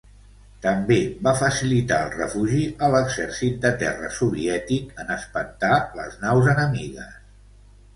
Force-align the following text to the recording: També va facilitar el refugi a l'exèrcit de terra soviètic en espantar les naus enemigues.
També 0.61 0.95
va 1.27 1.33
facilitar 1.41 1.99
el 2.07 2.09
refugi 2.15 2.63
a 2.87 2.91
l'exèrcit 2.95 3.63
de 3.69 3.75
terra 3.85 4.13
soviètic 4.23 5.01
en 5.07 5.17
espantar 5.21 5.75
les 6.03 6.23
naus 6.27 6.55
enemigues. 6.59 7.27